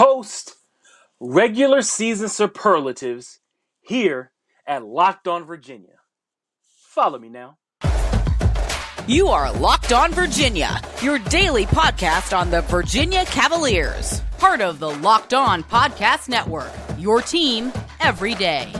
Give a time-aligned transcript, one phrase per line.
[0.00, 0.54] post
[1.20, 3.38] regular season superlatives
[3.82, 4.32] here
[4.66, 5.96] at Locked On Virginia.
[6.88, 7.58] Follow me now.
[9.06, 14.88] You are Locked On Virginia, your daily podcast on the Virginia Cavaliers, part of the
[14.88, 18.72] Locked On Podcast Network, your team every day.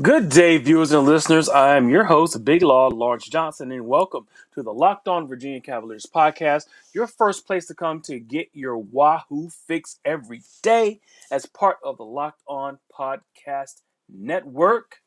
[0.00, 1.48] Good day, viewers and listeners.
[1.48, 5.60] I am your host, Big Law Lawrence Johnson, and welcome to the Locked On Virginia
[5.60, 11.00] Cavaliers podcast, your first place to come to get your Wahoo fix every day
[11.32, 15.02] as part of the Locked On Podcast Network.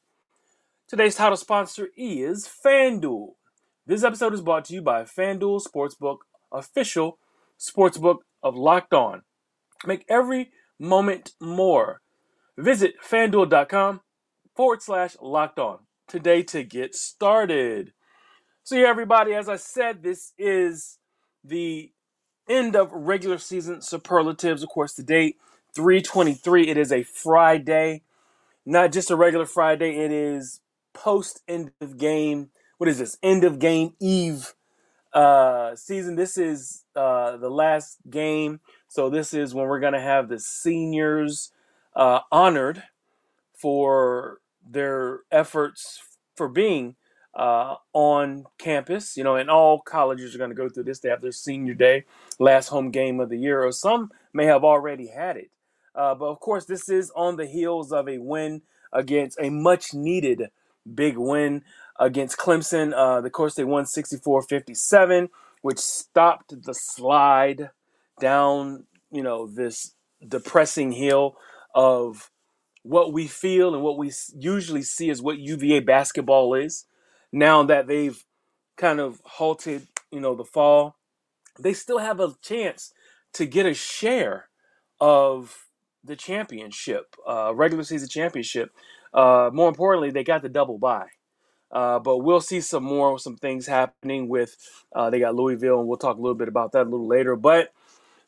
[0.89, 3.35] Today's title sponsor is FanDuel.
[3.87, 6.17] This episode is brought to you by FanDuel Sportsbook,
[6.51, 7.17] official
[7.57, 9.21] sportsbook of Locked On.
[9.85, 12.01] Make every moment more.
[12.57, 14.01] Visit fanduel.com
[14.55, 17.93] forward slash locked on today to get started.
[18.63, 20.99] So, yeah, everybody, as I said, this is
[21.43, 21.91] the
[22.47, 24.63] end of regular season superlatives.
[24.63, 25.37] Of course, date
[25.75, 26.67] 323.
[26.67, 28.03] It is a Friday,
[28.65, 30.61] not just a regular Friday, it is
[30.93, 32.49] post end of game.
[32.77, 33.17] What is this?
[33.23, 34.53] End of game eve
[35.13, 36.15] uh season.
[36.15, 38.59] This is uh the last game.
[38.87, 41.51] So this is when we're gonna have the seniors
[41.95, 42.83] uh honored
[43.53, 46.01] for their efforts
[46.35, 46.95] for being
[47.35, 49.17] uh, on campus.
[49.17, 50.99] You know, and all colleges are going to go through this.
[50.99, 52.05] They have their senior day,
[52.39, 55.51] last home game of the year, or some may have already had it.
[55.93, 58.61] Uh, but of course, this is on the heels of a win
[58.93, 60.49] against a much needed
[60.95, 61.63] big win
[61.99, 62.93] against Clemson.
[62.93, 65.29] Uh, of course, they won 64 57,
[65.61, 67.69] which stopped the slide
[68.19, 69.95] down, you know, this
[70.27, 71.35] depressing hill
[71.75, 72.30] of
[72.83, 76.85] what we feel and what we usually see is what UVA basketball is.
[77.31, 78.23] Now that they've
[78.77, 80.97] kind of halted, you know, the fall,
[81.59, 82.93] they still have a chance
[83.33, 84.49] to get a share
[84.99, 85.67] of
[86.03, 88.71] the championship, uh, regular season championship.
[89.13, 91.07] Uh, more importantly, they got the double bye.
[91.71, 94.57] Uh, but we'll see some more, some things happening with.
[94.93, 97.35] Uh, they got Louisville, and we'll talk a little bit about that a little later.
[97.35, 97.73] But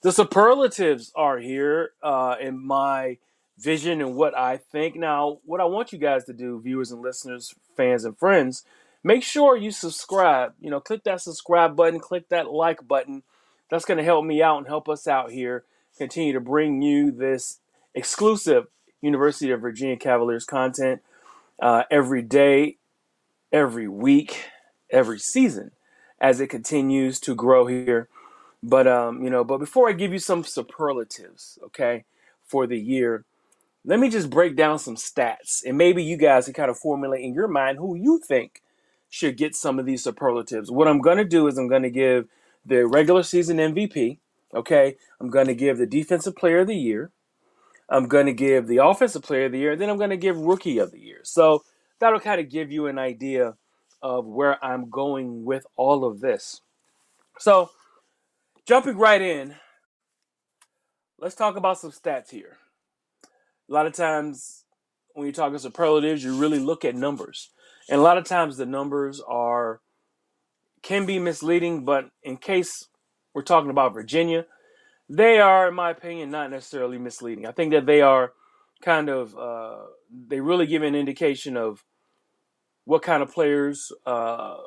[0.01, 3.17] the superlatives are here uh, in my
[3.57, 4.95] vision and what I think.
[4.95, 8.63] Now, what I want you guys to do, viewers and listeners, fans and friends,
[9.03, 10.53] make sure you subscribe.
[10.59, 13.23] You know, click that subscribe button, click that like button.
[13.69, 15.63] That's going to help me out and help us out here.
[15.97, 17.59] Continue to bring you this
[17.93, 18.67] exclusive
[19.01, 21.01] University of Virginia Cavaliers content
[21.61, 22.77] uh, every day,
[23.51, 24.49] every week,
[24.89, 25.71] every season
[26.19, 28.07] as it continues to grow here.
[28.63, 32.05] But um, you know, but before I give you some superlatives, okay,
[32.45, 33.25] for the year,
[33.85, 37.23] let me just break down some stats and maybe you guys can kind of formulate
[37.23, 38.61] in your mind who you think
[39.09, 40.71] should get some of these superlatives.
[40.71, 42.27] What I'm going to do is I'm going to give
[42.65, 44.17] the regular season MVP,
[44.53, 44.95] okay?
[45.19, 47.11] I'm going to give the defensive player of the year.
[47.89, 50.17] I'm going to give the offensive player of the year, and then I'm going to
[50.17, 51.19] give rookie of the year.
[51.23, 51.63] So
[51.99, 53.55] that'll kind of give you an idea
[54.01, 56.61] of where I'm going with all of this.
[57.39, 57.71] So,
[58.65, 59.55] jumping right in,
[61.19, 62.57] let's talk about some stats here
[63.73, 64.65] a lot of times
[65.15, 67.49] when you're talking superlatives, you really look at numbers.
[67.89, 69.81] And a lot of times the numbers are
[70.83, 72.87] can be misleading, but in case
[73.33, 74.45] we're talking about Virginia,
[75.09, 77.47] they are, in my opinion, not necessarily misleading.
[77.47, 78.33] I think that they are
[78.83, 79.77] kind of uh,
[80.27, 81.83] they really give an indication of
[82.85, 84.57] what kind of players uh,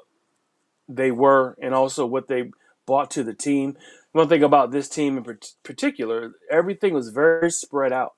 [0.88, 2.50] they were, and also what they
[2.86, 3.76] brought to the team.
[4.10, 8.14] One thing about this team in particular, everything was very spread out.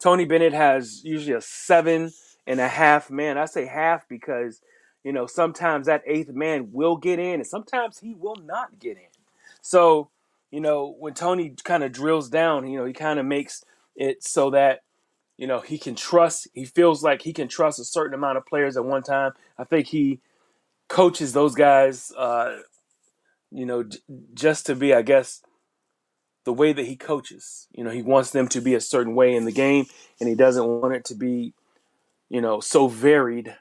[0.00, 2.12] Tony Bennett has usually a seven
[2.46, 3.38] and a half man.
[3.38, 4.60] I say half because,
[5.04, 8.96] you know, sometimes that eighth man will get in and sometimes he will not get
[8.98, 9.08] in.
[9.62, 10.10] So,
[10.50, 13.64] you know, when Tony kind of drills down, you know, he kind of makes
[13.96, 14.80] it so that,
[15.38, 18.46] you know, he can trust, he feels like he can trust a certain amount of
[18.46, 19.32] players at one time.
[19.58, 20.20] I think he
[20.88, 22.58] coaches those guys, uh,
[23.52, 23.98] you know, j-
[24.34, 25.42] just to be, I guess,
[26.46, 27.66] the way that he coaches.
[27.72, 29.86] You know, he wants them to be a certain way in the game,
[30.18, 31.52] and he doesn't want it to be,
[32.30, 33.54] you know, so varied.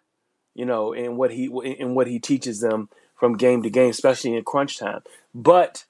[0.54, 2.88] You know, in what he in what he teaches them
[3.20, 5.02] from game to game, especially in crunch time.
[5.34, 5.84] But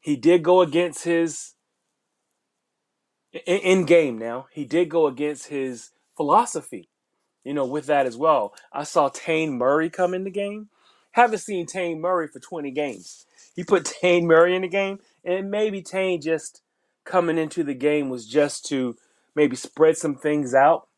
[0.00, 1.54] he did go against his
[3.46, 4.18] in, game.
[4.18, 6.90] Now he did go against his philosophy.
[7.44, 8.52] You know, with that as well.
[8.72, 10.68] I saw Taine Murray come in the game.
[11.12, 13.26] Haven't seen Taine Murray for 20 games.
[13.56, 16.62] He put Taine Murray in the game and maybe Taine just
[17.04, 18.96] coming into the game was just to
[19.34, 20.88] maybe spread some things out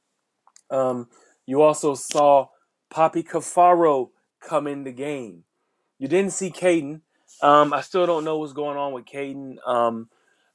[0.71, 1.09] Um,
[1.47, 2.49] you also saw
[2.93, 4.11] Papi Caffaro
[4.41, 5.45] come in the game.
[5.99, 7.03] You didn't see Kadin.
[7.43, 9.57] Um, I still don't know what's going on with Kadin.
[9.67, 10.09] Um,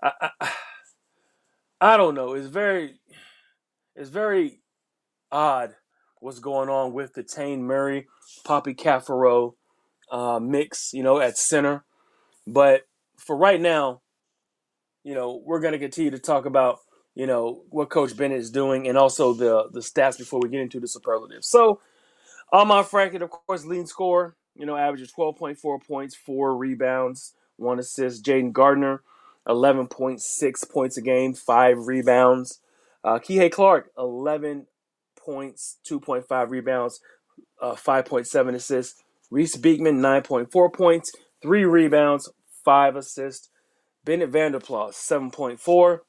[0.03, 0.11] I,
[0.41, 0.51] I,
[1.81, 2.33] I don't know.
[2.35, 2.95] It's very,
[3.95, 4.61] it's very
[5.31, 5.75] odd
[6.21, 8.07] what's going on with the Taine Murray,
[8.45, 9.53] Papi Caffaro
[10.11, 10.93] uh, mix.
[10.93, 11.85] You know, at center.
[12.47, 12.83] But
[13.19, 14.01] for right now,
[15.03, 16.79] you know, we're going to continue to talk about
[17.15, 20.61] you know what Coach Bennett is doing and also the the stats before we get
[20.61, 21.49] into the superlatives.
[21.49, 21.81] So
[22.53, 24.35] Armaan Franklin, of course, leading scorer.
[24.55, 28.25] You know, averages 12.4 points, four rebounds, one assist.
[28.25, 29.03] Jayden Gardner,
[29.47, 32.59] 11.6 points a game, five rebounds.
[33.03, 34.67] Uh, Kihei Clark, 11
[35.17, 36.99] points, 2.5 rebounds,
[37.61, 39.01] uh, 5.7 assists.
[39.31, 41.11] Reece Beekman, 9.4 points,
[41.41, 42.29] three rebounds,
[42.69, 43.49] five assists.
[44.05, 46.01] Bennett Vander Plas, 7.4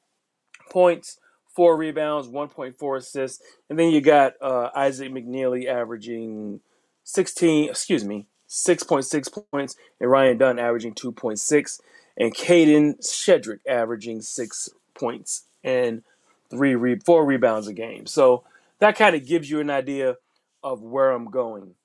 [0.71, 1.19] points,
[1.49, 3.43] four rebounds, 1.4 assists.
[3.71, 6.61] And then you got uh, Isaac McNeely averaging
[7.05, 11.81] 16, excuse me, 6.6 points, and Ryan Dunn averaging 2.6,
[12.19, 16.03] and Kadin Shedrick averaging six points and
[16.51, 18.05] three re- four rebounds a game.
[18.05, 18.45] So
[18.81, 20.17] that kind of gives you an idea
[20.63, 21.77] of where I'm going,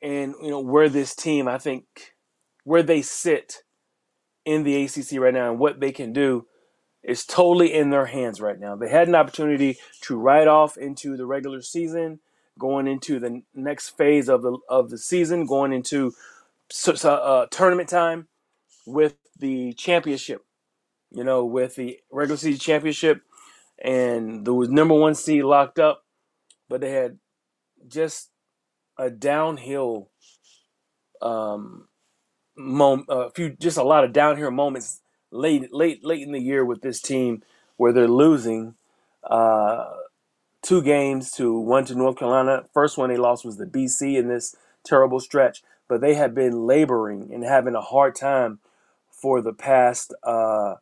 [0.00, 2.14] and you know where this team, I think,
[2.62, 3.64] where they sit
[4.44, 6.46] in the ACC right now, and what they can do
[7.02, 8.76] is totally in their hands right now.
[8.76, 12.20] They had an opportunity to ride off into the regular season,
[12.58, 16.14] going into the next phase of the of the season, going into
[17.04, 18.28] uh, tournament time
[18.86, 20.44] with the championship.
[21.10, 23.22] You know, with the regular season championship,
[23.82, 26.04] and was number one seed locked up,
[26.68, 27.18] but they had
[27.88, 28.30] just
[28.98, 30.10] a downhill
[31.20, 31.88] um
[32.56, 35.00] moment, a few just a lot of down here moments
[35.30, 37.42] late late late in the year with this team
[37.76, 38.74] where they're losing
[39.24, 39.90] uh,
[40.62, 42.64] two games to one to North Carolina.
[42.72, 46.66] First one they lost was the BC in this terrible stretch, but they have been
[46.66, 48.58] laboring and having a hard time
[49.10, 50.74] for the past uh,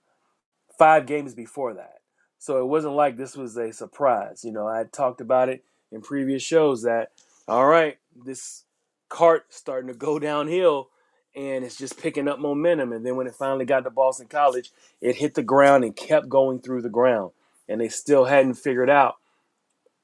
[0.78, 1.98] five games before that.
[2.38, 4.44] So it wasn't like this was a surprise.
[4.44, 5.62] You know, I talked about it
[5.92, 7.12] in previous shows that
[7.48, 8.64] all right, this
[9.08, 10.88] cart starting to go downhill
[11.34, 12.92] and it's just picking up momentum.
[12.92, 16.28] And then when it finally got to Boston College, it hit the ground and kept
[16.28, 17.32] going through the ground.
[17.68, 19.16] And they still hadn't figured out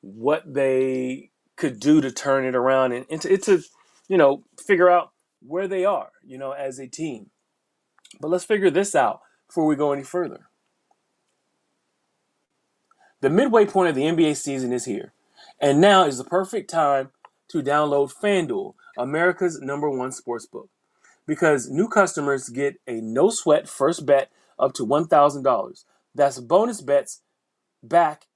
[0.02, 3.62] what they could do to turn it around and, and to, to,
[4.08, 5.10] you know, figure out
[5.44, 7.30] where they are, you know, as a team.
[8.20, 10.48] But let's figure this out before we go any further.
[13.20, 15.12] The midway point of the NBA season is here,
[15.58, 17.10] and now is the perfect time
[17.48, 20.68] to download FanDuel, America's number one sports book
[21.26, 25.84] because new customers get a no sweat first bet up to $1,000.
[26.14, 27.22] That's bonus bets
[27.82, 28.26] back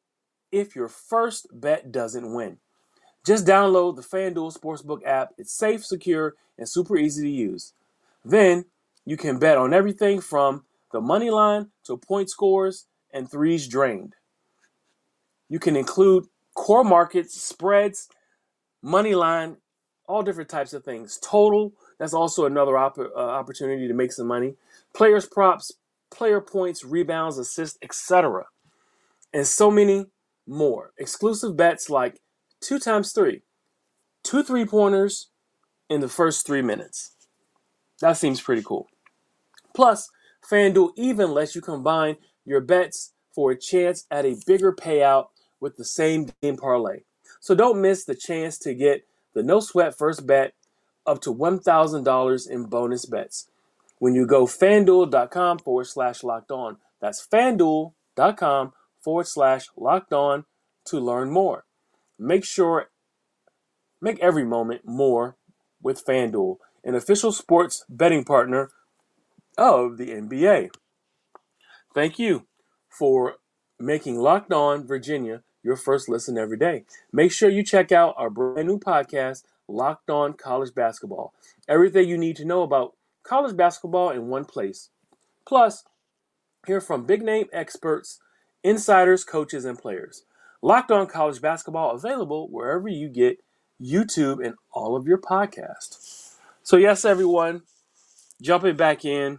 [0.52, 2.58] if your first bet doesn't win.
[3.24, 5.30] Just download the FanDuel Sportsbook app.
[5.38, 7.74] It's safe, secure, and super easy to use.
[8.24, 8.64] Then
[9.04, 14.14] you can bet on everything from the money line to point scores and threes drained.
[15.48, 18.08] You can include core markets, spreads,
[18.82, 19.56] money line,
[20.06, 21.18] all different types of things.
[21.22, 24.54] Total, that's also another op- uh, opportunity to make some money.
[24.94, 25.70] Players props,
[26.10, 28.46] player points, rebounds, assists, etc.
[29.34, 30.06] And so many
[30.46, 30.92] more.
[30.96, 32.20] Exclusive bets like
[32.62, 33.42] two times three,
[34.24, 35.28] two three pointers
[35.90, 37.14] in the first three minutes.
[38.00, 38.88] That seems pretty cool.
[39.76, 40.08] Plus,
[40.50, 42.16] FanDuel even lets you combine
[42.46, 45.26] your bets for a chance at a bigger payout
[45.60, 47.00] with the same game parlay.
[47.40, 50.54] So don't miss the chance to get the no sweat first bet
[51.10, 53.50] up to $1,000 in bonus bets
[53.98, 56.76] when you go fanduel.com forward slash locked on.
[57.00, 60.44] That's fanduel.com forward slash locked on
[60.86, 61.64] to learn more.
[62.18, 62.90] Make sure,
[64.00, 65.36] make every moment more
[65.82, 68.70] with FanDuel, an official sports betting partner
[69.58, 70.70] of the NBA.
[71.92, 72.46] Thank you
[72.88, 73.36] for
[73.78, 76.84] making Locked On Virginia your first listen every day.
[77.12, 81.32] Make sure you check out our brand new podcast, Locked On College Basketball.
[81.68, 84.90] Everything you need to know about college basketball in one place.
[85.46, 85.84] Plus,
[86.66, 88.20] hear from big name experts,
[88.62, 90.24] insiders, coaches, and players.
[90.62, 93.42] Locked On College Basketball available wherever you get
[93.80, 96.34] YouTube and all of your podcasts.
[96.62, 97.62] So, yes, everyone,
[98.42, 99.38] jumping back in.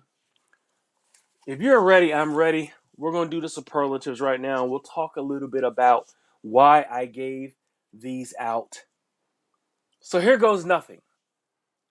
[1.46, 2.74] If you're ready, I'm ready.
[2.98, 4.66] We're going to do the superlatives right now.
[4.66, 6.08] We'll talk a little bit about
[6.42, 7.54] why I gave
[7.94, 8.86] these out.
[10.02, 11.02] So here goes nothing.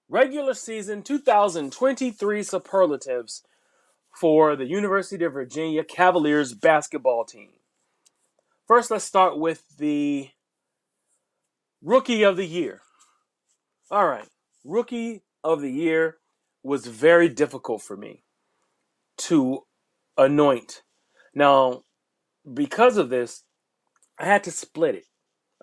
[0.09, 3.45] Regular season 2023 superlatives
[4.13, 7.51] for the University of Virginia Cavaliers basketball team.
[8.67, 10.31] First, let's start with the
[11.81, 12.81] Rookie of the year.
[13.93, 14.29] All right.
[14.65, 16.17] Rookie of the year
[16.65, 18.25] was very difficult for me
[19.19, 19.61] to
[20.19, 20.83] anoint.
[21.33, 21.85] Now,
[22.53, 23.45] because of this,
[24.19, 25.05] I had to split it.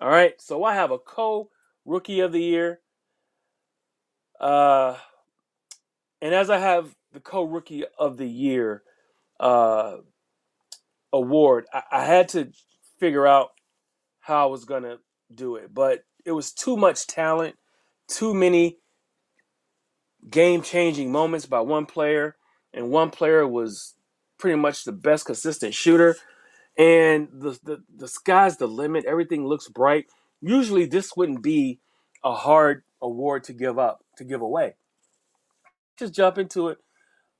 [0.00, 0.40] All right.
[0.40, 1.50] So I have a co
[1.88, 2.80] rookie of the year.
[4.38, 4.96] Uh,
[6.20, 8.82] and as I have the co rookie of the year
[9.40, 9.96] uh,
[11.12, 12.50] award, I, I had to
[13.00, 13.50] figure out
[14.20, 14.98] how I was going to
[15.34, 15.72] do it.
[15.72, 17.56] But it was too much talent,
[18.08, 18.78] too many
[20.28, 22.36] game changing moments by one player,
[22.72, 23.94] and one player was
[24.38, 26.16] pretty much the best consistent shooter.
[26.76, 29.04] And the, the, the sky's the limit.
[29.04, 30.06] Everything looks bright.
[30.40, 31.80] Usually, this wouldn't be
[32.24, 34.74] a hard award to give up, to give away.
[35.98, 36.78] Just jump into it.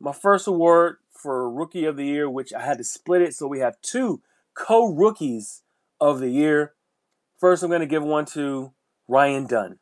[0.00, 3.34] My first award for Rookie of the Year, which I had to split it.
[3.34, 4.22] So we have two
[4.54, 5.62] co rookies
[6.00, 6.74] of the year.
[7.38, 8.72] First, I'm going to give one to
[9.06, 9.78] Ryan Dunn.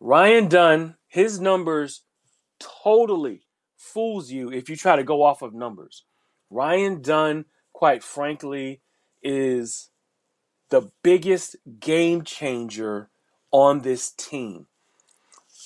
[0.00, 2.02] Ryan Dunn, his numbers
[2.58, 3.42] totally
[3.76, 6.04] fools you if you try to go off of numbers.
[6.50, 8.80] Ryan Dunn, quite frankly,
[9.22, 9.90] is
[10.74, 13.08] the biggest game changer
[13.52, 14.66] on this team.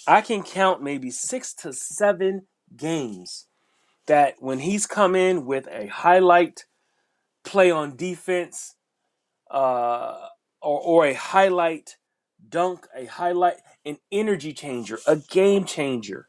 [0.06, 2.42] I can count maybe six to seven
[2.76, 3.46] games
[4.04, 6.66] that when he's come in with a highlight
[7.42, 8.74] play on defense,
[9.50, 10.26] uh,
[10.60, 11.96] or, or a highlight
[12.46, 16.28] dunk, a highlight, an energy changer, a game changer.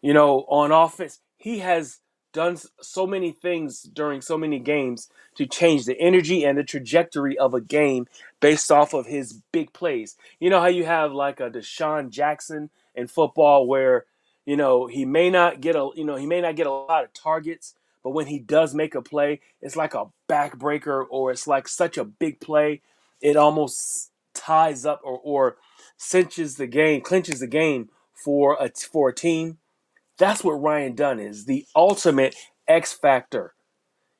[0.00, 1.98] You know, on offense, he has
[2.34, 7.38] done so many things during so many games to change the energy and the trajectory
[7.38, 8.06] of a game
[8.40, 10.16] based off of his big plays.
[10.38, 14.04] You know how you have like a DeSean Jackson in football where,
[14.44, 17.04] you know, he may not get a you know, he may not get a lot
[17.04, 21.46] of targets, but when he does make a play, it's like a backbreaker or it's
[21.46, 22.82] like such a big play,
[23.22, 25.56] it almost ties up or, or
[25.96, 29.58] cinches the game, clinches the game for a for a team.
[30.18, 32.36] That's what Ryan Dunn is, the ultimate
[32.68, 33.54] X factor.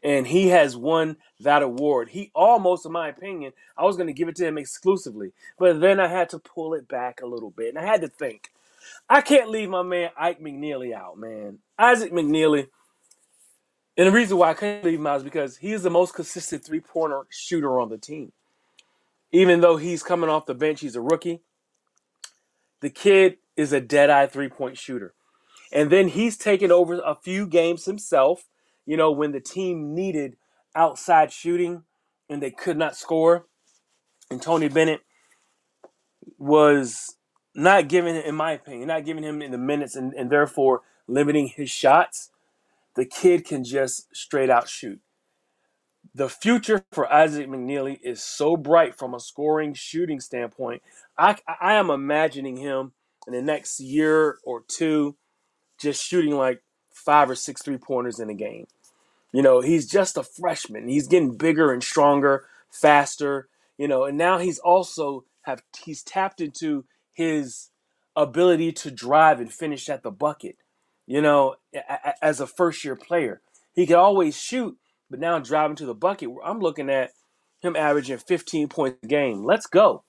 [0.03, 2.11] And he has won that award.
[2.11, 5.33] He almost, in my opinion, I was going to give it to him exclusively.
[5.59, 7.71] But then I had to pull it back a little bit.
[7.75, 8.51] And I had to think.
[9.09, 11.59] I can't leave my man Ike McNeely out, man.
[11.79, 12.69] Isaac McNeely
[13.97, 16.15] and the reason why I couldn't leave him out is because he is the most
[16.15, 18.33] consistent three pointer shooter on the team.
[19.31, 21.41] Even though he's coming off the bench, he's a rookie.
[22.81, 25.14] The kid is a dead eye three point shooter.
[25.75, 28.45] And then he's taken over a few games himself,
[28.87, 30.37] you know, when the team needed
[30.77, 31.85] outside shooting
[32.31, 33.47] and they could not score.
[34.31, 35.03] And Tony Bennett
[36.39, 37.17] was
[37.55, 41.49] not giving, in my opinion, not giving him in the minutes and, and therefore limiting
[41.49, 42.31] his shots
[42.95, 45.01] the kid can just straight out shoot.
[46.15, 50.83] The future for Isaac McNeely is so bright from a scoring shooting standpoint.
[51.19, 52.93] I, I am imagining him
[53.27, 55.17] in the next year or two
[55.79, 56.63] just shooting like
[56.93, 58.67] five or six three pointers in a game.
[59.33, 60.89] You know, he's just a freshman.
[60.89, 66.41] He's getting bigger and stronger, faster, you know, and now he's also have he's tapped
[66.41, 67.71] into his
[68.17, 70.57] ability to drive and finish at the bucket
[71.07, 71.57] you know,
[72.23, 73.41] as a first year player.
[73.75, 74.77] He could always shoot,
[75.11, 77.11] but now driving to the bucket, I'm looking at
[77.61, 79.45] him averaging 15 points a game.
[79.45, 80.05] Let's go.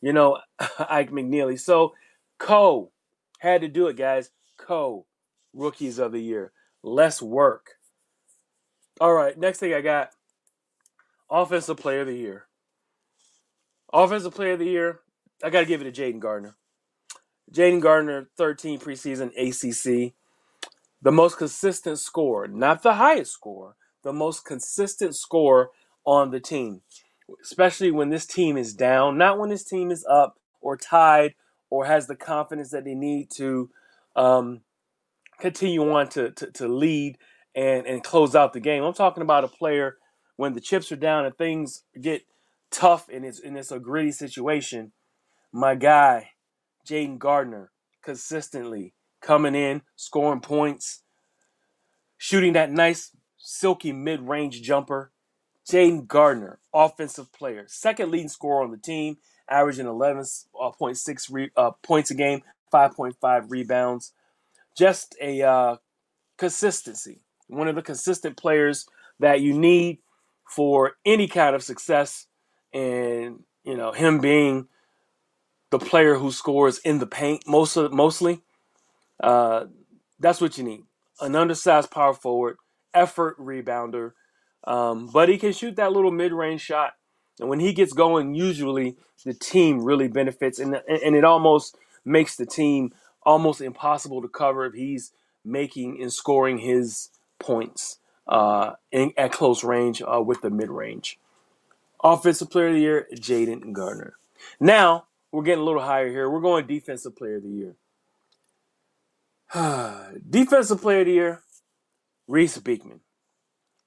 [0.00, 0.38] You know,
[0.78, 1.58] Ike McNeely.
[1.58, 1.94] So,
[2.38, 2.90] Co
[3.38, 4.30] had to do it, guys.
[4.66, 5.06] Co
[5.52, 6.52] rookies of the year.
[6.82, 7.72] Less work.
[9.00, 10.10] All right, next thing I got
[11.30, 12.46] offensive player of the year.
[13.92, 15.00] Offensive player of the year,
[15.42, 16.56] I got to give it to Jayden Gardner.
[17.52, 20.14] Jayden Gardner, 13 preseason ACC
[21.04, 25.70] the most consistent score, not the highest score, the most consistent score
[26.06, 26.80] on the team,
[27.42, 31.34] especially when this team is down, not when this team is up or tied
[31.68, 33.68] or has the confidence that they need to
[34.16, 34.60] um,
[35.40, 37.18] continue on to, to, to lead
[37.54, 38.82] and, and close out the game.
[38.82, 39.96] I'm talking about a player
[40.36, 42.22] when the chips are down and things get
[42.70, 44.92] tough and it's, and it's a gritty situation.
[45.52, 46.30] My guy,
[46.88, 47.70] Jayden Gardner,
[48.04, 51.02] consistently coming in, scoring points,
[52.18, 55.12] shooting that nice, silky mid range jumper.
[55.70, 59.16] Jayden Gardner, offensive player, second leading scorer on the team,
[59.48, 62.42] averaging 11.6 re- uh, points a game,
[62.74, 64.14] 5.5 rebounds.
[64.76, 65.76] Just a uh,
[66.38, 67.22] consistency.
[67.48, 68.86] One of the consistent players
[69.20, 70.00] that you need
[70.50, 72.26] for any kind of success.
[72.74, 74.68] And, you know, him being
[75.70, 78.42] the player who scores in the paint most of, mostly.
[79.22, 79.66] Uh,
[80.20, 80.82] that's what you need.
[81.20, 82.56] An undersized power forward,
[82.94, 84.12] effort rebounder,
[84.66, 86.94] um, but he can shoot that little mid-range shot
[87.40, 92.36] And when he gets going, usually the team really benefits, and and it almost makes
[92.36, 92.92] the team
[93.22, 95.12] almost impossible to cover if he's
[95.44, 101.18] making and scoring his points uh, in, at close range uh, with the mid range.
[102.02, 104.14] Offensive Player of the Year, Jayden Gardner.
[104.60, 106.28] Now we're getting a little higher here.
[106.28, 107.76] We're going Defensive Player of the Year.
[110.30, 111.42] Defensive Player of the Year,
[112.28, 113.00] Reece Beekman.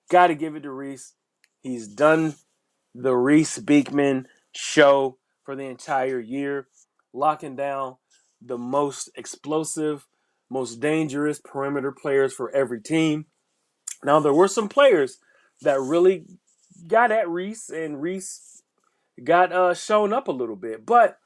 [0.10, 1.14] Got to give it to Reece.
[1.62, 2.36] He's done
[2.96, 6.68] the Reece Beekman show for the entire year,
[7.14, 7.98] locking down
[8.42, 10.08] the most explosive,
[10.50, 13.26] most dangerous perimeter players for every team.
[14.04, 15.18] Now, there were some players
[15.62, 16.26] that really
[16.88, 18.62] got at Reece, and Reece
[19.24, 20.86] got uh, shown up a little bit.
[20.86, 21.18] But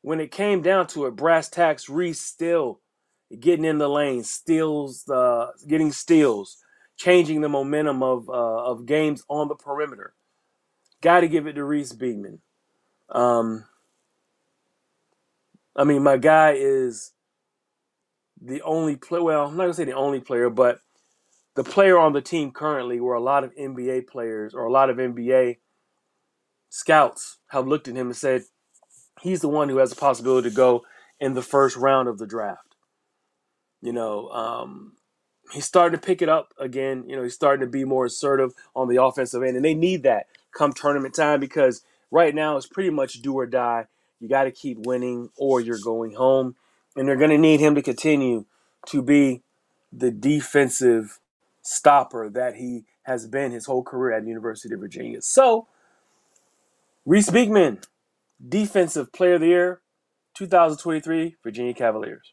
[0.00, 2.80] when it came down to it, brass tacks, Reece still
[3.38, 6.58] getting in the lane, steals, uh, getting steals,
[6.96, 10.14] changing the momentum of uh, of games on the perimeter.
[11.00, 12.40] Got to give it to Reece Beekman.
[13.08, 13.64] Um,
[15.74, 17.12] I mean, my guy is
[18.40, 19.22] the only player.
[19.22, 20.80] Well, I'm not gonna say the only player, but
[21.54, 24.90] the player on the team currently, where a lot of NBA players or a lot
[24.90, 25.58] of NBA
[26.68, 28.44] scouts have looked at him and said
[29.20, 30.82] he's the one who has the possibility to go
[31.20, 32.74] in the first round of the draft.
[33.80, 34.94] You know, um,
[35.52, 37.04] he's starting to pick it up again.
[37.08, 40.02] You know, he's starting to be more assertive on the offensive end, and they need
[40.04, 43.86] that come tournament time because right now it's pretty much do or die.
[44.22, 46.54] You got to keep winning, or you're going home,
[46.94, 48.44] and they're going to need him to continue
[48.86, 49.42] to be
[49.92, 51.18] the defensive
[51.60, 55.20] stopper that he has been his whole career at the University of Virginia.
[55.20, 55.66] So,
[57.04, 57.80] Reece Beekman,
[58.48, 59.80] Defensive Player of the Year,
[60.34, 62.32] 2023 Virginia Cavaliers.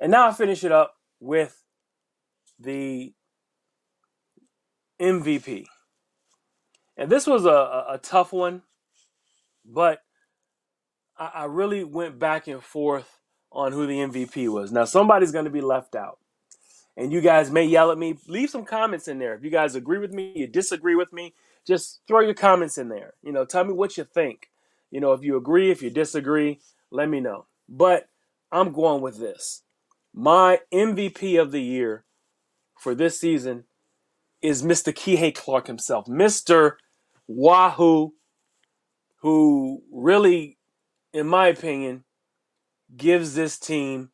[0.00, 1.62] And now I finish it up with
[2.58, 3.12] the
[4.98, 5.66] MVP.
[6.96, 8.62] And this was a, a, a tough one,
[9.66, 10.03] but
[11.18, 13.18] I, I really went back and forth
[13.52, 14.72] on who the MVP was.
[14.72, 16.18] Now, somebody's going to be left out.
[16.96, 18.16] And you guys may yell at me.
[18.28, 19.34] Leave some comments in there.
[19.34, 21.34] If you guys agree with me, you disagree with me,
[21.66, 23.14] just throw your comments in there.
[23.22, 24.50] You know, tell me what you think.
[24.90, 27.46] You know, if you agree, if you disagree, let me know.
[27.68, 28.08] But
[28.52, 29.62] I'm going with this.
[30.12, 32.04] My MVP of the year
[32.78, 33.64] for this season
[34.40, 34.92] is Mr.
[34.92, 36.74] Kihei Clark himself, Mr.
[37.26, 38.12] Wahoo,
[39.22, 40.58] who really,
[41.14, 42.02] in my opinion,
[42.94, 44.10] gives this team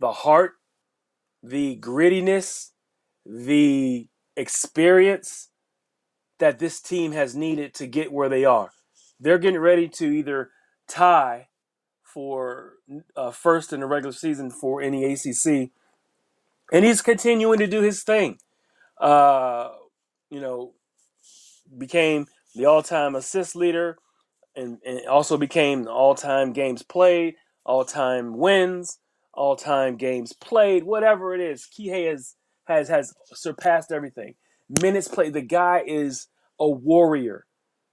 [0.00, 0.54] the heart,
[1.42, 2.70] the grittiness,
[3.24, 5.50] the experience
[6.40, 8.70] that this team has needed to get where they are.
[9.20, 10.50] They're getting ready to either
[10.88, 11.46] tie
[12.02, 12.74] for
[13.16, 15.70] uh, first in the regular season for any ACC,
[16.72, 18.38] and he's continuing to do his thing.
[19.00, 19.70] Uh,
[20.30, 20.72] you know,
[21.78, 23.98] became the all-time assist leader,
[24.56, 27.34] and, and also became the all-time games played,
[27.64, 28.98] all-time wins,
[29.34, 31.66] all-time games played, whatever it is.
[31.66, 32.34] Kihei has
[32.66, 34.34] has has surpassed everything.
[34.80, 35.32] Minutes played.
[35.34, 36.28] The guy is
[36.60, 37.46] a warrior,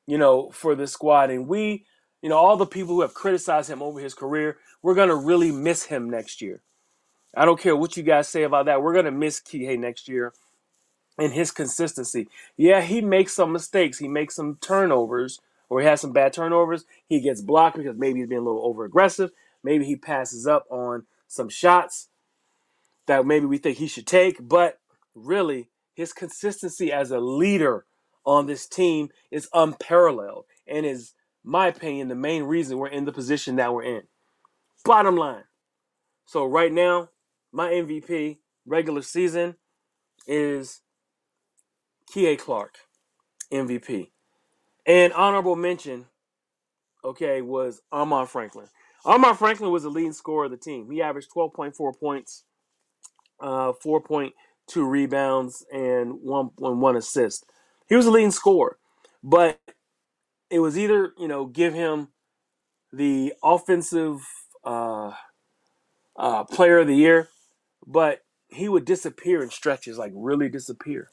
[0.08, 1.86] you know, for the squad, and we
[2.22, 5.52] you know, all the people who have criticized him over his career, we're to really
[5.52, 6.62] miss him next year.
[7.36, 8.82] I don't care what you guys say about that.
[8.82, 10.34] We're to miss Kihei next year
[11.18, 12.28] and his consistency.
[12.58, 14.00] Yeah, he makes some mistakes.
[14.00, 15.40] He makes some turnovers
[15.70, 16.86] or he has some bad turnovers.
[17.08, 19.32] He gets blocked because maybe he's being a little over aggressive.
[19.64, 22.10] Maybe he passes up on some shots
[23.06, 24.38] that maybe we think he should take.
[24.42, 24.80] But
[25.14, 27.86] really, his consistency as a leader
[28.26, 33.12] on this team is unparalleled and is my opinion, the main reason we're in the
[33.12, 34.04] position that we're in.
[34.86, 35.44] Bottom line.
[36.26, 37.10] So right now,
[37.52, 39.56] my MVP regular season
[40.28, 40.82] is
[42.14, 42.76] Kihei Clark,
[43.52, 44.12] MVP.
[44.90, 46.08] And honorable mention,
[47.06, 48.68] okay, was Armaan Franklin.
[49.06, 50.92] Armaan Franklin was the leading scorer of the team.
[50.92, 52.46] He averaged 12.4 points,
[53.42, 54.32] uh, 4.2
[54.90, 57.46] rebounds, and one, one, one assist.
[57.90, 58.78] He was the leading scorer.
[59.24, 59.60] But
[60.50, 62.10] it was either you know give him
[62.94, 64.20] the offensive
[64.66, 65.14] uh,
[66.18, 67.30] uh, player of the year,
[67.88, 71.10] but he would disappear in stretches, like really disappear.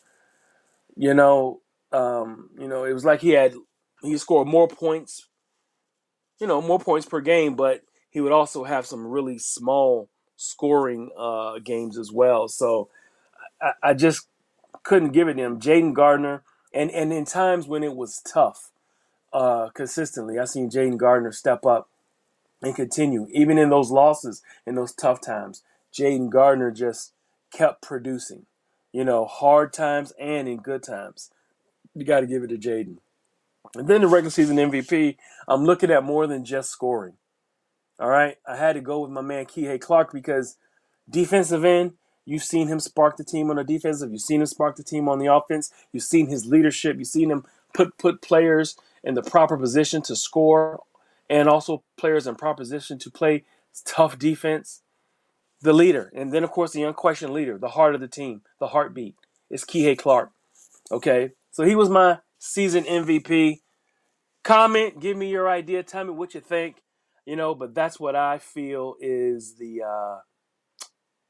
[0.96, 1.60] You know,
[1.96, 3.54] um, you know, it was like he had
[4.02, 5.28] he scored more points,
[6.40, 11.10] you know, more points per game, but he would also have some really small scoring
[11.18, 12.48] uh, games as well.
[12.48, 12.90] So
[13.62, 14.28] I, I just
[14.84, 15.60] couldn't give it him.
[15.60, 16.42] Jayden Gardner,
[16.74, 18.70] and and in times when it was tough,
[19.32, 20.38] uh, consistently.
[20.38, 21.88] I've seen Jayden Gardner step up
[22.62, 25.62] and continue, even in those losses, in those tough times.
[25.94, 27.12] Jayden Gardner just
[27.52, 28.46] kept producing,
[28.92, 31.30] you know, hard times and in good times.
[31.96, 32.98] You got to give it to Jayden.
[33.74, 35.16] And then the regular season MVP,
[35.48, 37.14] I'm looking at more than just scoring.
[37.98, 38.36] All right.
[38.46, 40.58] I had to go with my man Kihei Clark because
[41.08, 41.94] defensive end,
[42.26, 44.12] you've seen him spark the team on the defensive.
[44.12, 45.72] You've seen him spark the team on the offense.
[45.90, 46.98] You've seen his leadership.
[46.98, 50.82] You've seen him put put players in the proper position to score
[51.30, 53.44] and also players in proper position to play
[53.84, 54.82] tough defense.
[55.62, 56.12] The leader.
[56.14, 59.14] And then of course the unquestioned leader, the heart of the team, the heartbeat
[59.48, 60.30] is Kihei Clark.
[60.92, 61.32] Okay.
[61.56, 63.60] So he was my season MVP.
[64.44, 66.76] Comment, give me your idea, tell me what you think
[67.26, 70.18] you know but that's what i feel is the uh,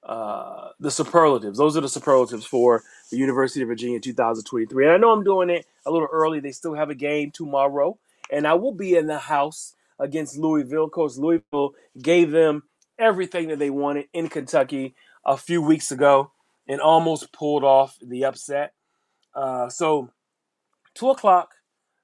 [0.06, 1.58] uh, the superlatives.
[1.58, 5.50] Those are the superlatives for the university of virginia 2023 and i know i'm doing
[5.50, 6.38] it a little early.
[6.38, 7.98] They still have a game tomorrow.
[8.30, 10.88] And i will be in the house against louisville.
[10.90, 12.64] Coach louisville gave them
[12.98, 16.30] everything that they wanted in kentucky a few weeks ago
[16.68, 18.74] and almost pulled off the upset.
[19.34, 20.10] Uh, so
[20.96, 21.50] two o'clock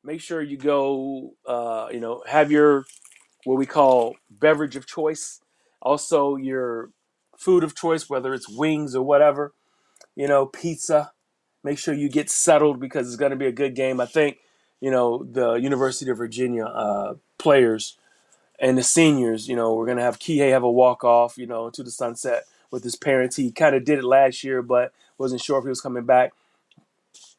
[0.05, 2.85] make sure you go uh, you know have your
[3.45, 5.41] what we call beverage of choice,
[5.81, 6.91] also your
[7.37, 9.53] food of choice, whether it's wings or whatever,
[10.15, 11.13] you know, pizza.
[11.65, 14.01] Make sure you get settled because it's going to be a good game.
[14.01, 14.39] I think,
[14.81, 17.97] you know, the University of Virginia uh, players
[18.59, 21.47] and the seniors, you know, we're going to have Kihei have a walk off, you
[21.47, 23.37] know, to the sunset with his parents.
[23.37, 26.33] He kind of did it last year, but wasn't sure if he was coming back.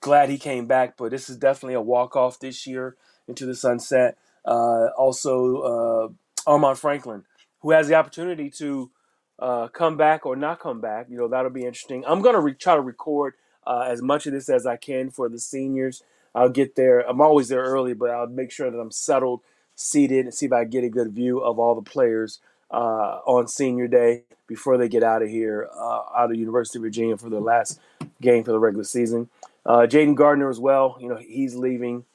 [0.03, 3.55] Glad he came back, but this is definitely a walk off this year into the
[3.55, 4.17] sunset.
[4.43, 6.07] Uh, also, uh,
[6.45, 7.23] Armaan Franklin,
[7.61, 8.91] who has the opportunity to
[9.39, 11.07] uh, come back or not come back.
[11.09, 12.03] You know, that'll be interesting.
[12.05, 13.35] I'm going to re- try to record
[13.65, 16.03] uh, as much of this as I can for the seniors.
[16.35, 16.99] I'll get there.
[16.99, 19.39] I'm always there early, but I'll make sure that I'm settled,
[19.73, 23.47] seated, and see if I get a good view of all the players uh, on
[23.47, 27.29] senior day before they get out of here, uh, out of University of Virginia for
[27.29, 27.79] their last
[28.19, 29.29] game for the regular season.
[29.65, 30.97] Uh, Jayden Gardner as well.
[30.99, 32.05] You know, he's leaving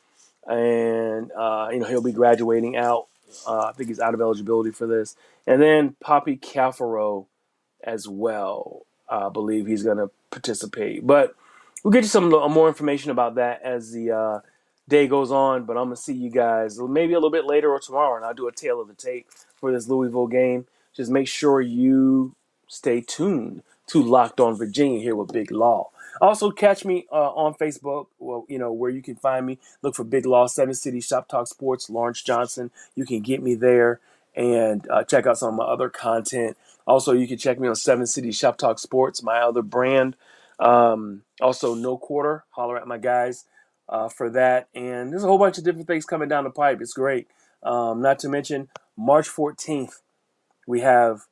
[0.49, 3.07] and uh, you know he'll be graduating out.
[3.47, 7.27] Uh, I think he's out of eligibility for this, and then Papi Caffaro
[7.85, 8.83] as well.
[9.09, 11.35] I believe he's going to participate, but
[11.85, 14.41] we'll get you some more information about that as the uh,
[14.89, 15.65] day goes on.
[15.65, 18.35] But I'm gonna see you guys maybe a little bit later or tomorrow, and I'll
[18.35, 20.67] do a tail of the tape for this Louisville game.
[20.95, 22.35] Just make sure you
[22.69, 25.91] stay tuned to Locked On Virginia here with Big Law.
[26.21, 28.07] Also, catch me uh, on Facebook.
[28.19, 29.59] Well, you know where you can find me.
[29.83, 32.71] Look for Big Law, Seven City Shop Talk Sports, Lawrence Johnson.
[32.95, 34.01] You can get me there
[34.35, 36.57] and uh, check out some of my other content.
[36.87, 40.17] Also, you can check me on Seven City Shop Talk Sports, my other brand.
[40.59, 42.45] Um, also, No Quarter.
[42.51, 43.45] Holler at my guys
[43.89, 44.69] uh, for that.
[44.75, 46.81] And there's a whole bunch of different things coming down the pipe.
[46.81, 47.29] It's great.
[47.63, 50.01] Um, not to mention March 14th,
[50.67, 51.23] we have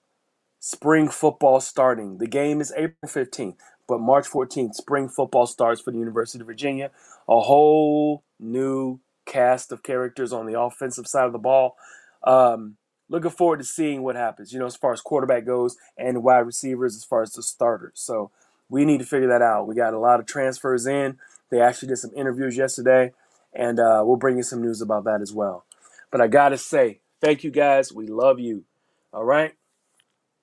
[0.59, 2.18] spring football starting.
[2.18, 3.57] The game is April 15th.
[3.88, 6.90] But March 14th, spring football starts for the University of Virginia.
[7.29, 11.77] A whole new cast of characters on the offensive side of the ball.
[12.25, 12.77] Um,
[13.09, 16.40] looking forward to seeing what happens, you know, as far as quarterback goes and wide
[16.40, 17.92] receivers, as far as the starters.
[17.94, 18.31] So
[18.68, 19.66] we need to figure that out.
[19.66, 21.18] We got a lot of transfers in.
[21.51, 23.12] They actually did some interviews yesterday,
[23.55, 25.64] and uh, we'll bring you some news about that as well.
[26.11, 27.92] But I got to say, thank you guys.
[27.92, 28.64] We love you.
[29.12, 29.55] All right.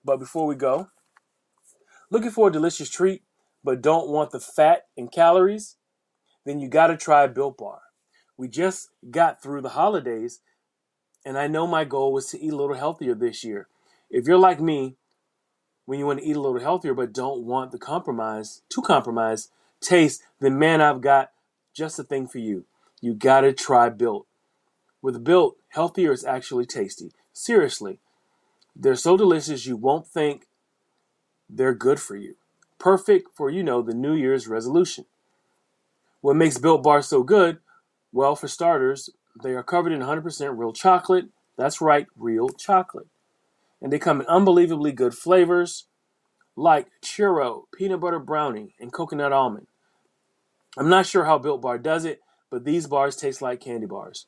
[0.06, 0.90] But before we go,
[2.10, 3.24] looking for a delicious treat
[3.64, 5.78] but don't want the fat and calories,
[6.46, 7.82] then you got to try Built Bar.
[8.38, 10.42] We just got through the holidays,
[11.26, 13.68] and I know my goal was to eat a little healthier this year.
[14.10, 14.96] If you're like me,
[15.86, 19.50] when you want to eat a little healthier but don't want the compromise, to compromise
[19.80, 21.32] taste, then man, I've got
[21.74, 22.66] just the thing for you.
[23.02, 24.28] You got to try Built.
[25.02, 27.12] With Built, healthier is actually tasty.
[27.34, 28.00] Seriously,
[28.76, 30.48] they're so delicious you won't think
[31.50, 32.36] they're good for you
[32.84, 35.06] perfect for, you know, the New Year's resolution.
[36.20, 37.60] What makes Built Bar so good?
[38.12, 39.10] Well, for starters,
[39.42, 41.28] they are covered in 100% real chocolate.
[41.58, 43.08] That's right, real chocolate.
[43.82, 45.86] And they come in unbelievably good flavors
[46.58, 49.68] like churro, peanut butter brownie, and coconut almond.
[50.78, 52.20] I'm not sure how Built Bar does it,
[52.50, 54.28] but these bars taste like candy bars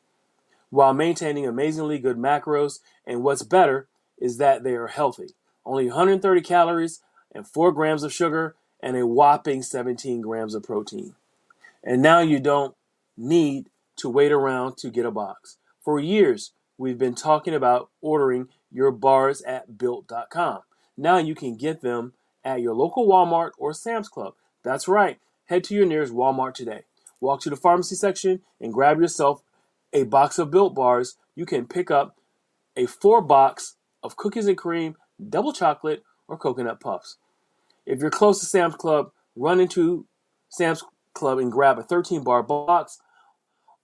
[0.69, 2.79] while maintaining amazingly good macros.
[3.05, 5.27] And what's better is that they are healthy.
[5.65, 7.01] Only 130 calories,
[7.35, 11.15] and 4 grams of sugar and a whopping 17 grams of protein.
[11.83, 12.75] And now you don't
[13.15, 15.57] need to wait around to get a box.
[15.83, 20.59] For years, we've been talking about ordering your bars at built.com.
[20.97, 24.33] Now you can get them at your local Walmart or Sam's Club.
[24.63, 25.19] That's right.
[25.45, 26.83] Head to your nearest Walmart today.
[27.21, 29.43] Walk to the pharmacy section and grab yourself
[29.93, 31.17] a box of built bars.
[31.35, 32.17] You can pick up
[32.75, 34.95] a four box of cookies and cream,
[35.29, 37.17] double chocolate, or coconut puffs.
[37.85, 40.07] If you're close to Sam's Club, run into
[40.49, 42.99] Sam's Club and grab a 13 bar box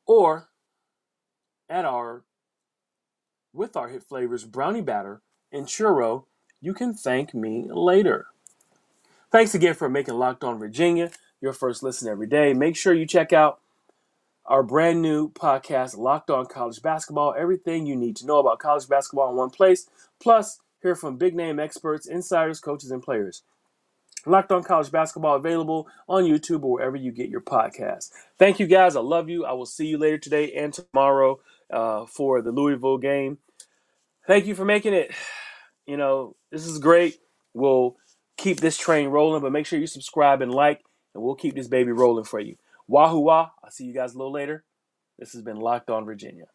[0.05, 0.49] or
[1.69, 2.23] at our
[3.53, 6.25] with our hit flavors brownie batter and churro,
[6.61, 8.27] you can thank me later.
[9.31, 11.11] Thanks again for making Locked On Virginia
[11.41, 12.53] your first listen every day.
[12.53, 13.59] Make sure you check out
[14.45, 17.33] our brand new podcast, Locked On College Basketball.
[17.37, 19.87] Everything you need to know about college basketball in one place.
[20.19, 23.43] Plus, hear from big name experts, insiders, coaches, and players.
[24.27, 28.12] Locked On College Basketball available on YouTube or wherever you get your podcasts.
[28.39, 28.95] Thank you guys.
[28.95, 29.45] I love you.
[29.45, 31.39] I will see you later today and tomorrow
[31.71, 33.39] uh, for the Louisville game.
[34.27, 35.13] Thank you for making it.
[35.88, 37.17] You know, this is great.
[37.53, 37.97] We'll
[38.38, 40.81] keep this train rolling, but make sure you subscribe and like,
[41.15, 42.55] and we'll keep this baby rolling for you.
[42.88, 43.49] Wahoo wah.
[43.63, 44.63] I'll see you guys a little later.
[45.19, 46.45] This has been Locked On Virginia.